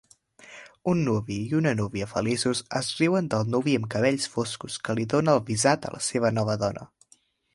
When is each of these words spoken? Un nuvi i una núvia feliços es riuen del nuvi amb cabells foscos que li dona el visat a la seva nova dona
Un 0.91 1.01
nuvi 1.07 1.35
i 1.49 1.57
una 1.57 1.73
núvia 1.81 2.07
feliços 2.13 2.61
es 2.79 2.89
riuen 3.01 3.29
del 3.33 3.53
nuvi 3.55 3.77
amb 3.81 3.87
cabells 3.95 4.27
foscos 4.37 4.77
que 4.87 4.95
li 5.01 5.07
dona 5.15 5.37
el 5.39 5.45
visat 5.51 5.85
a 5.91 5.95
la 5.99 6.01
seva 6.09 6.33
nova 6.39 6.57
dona 6.65 6.87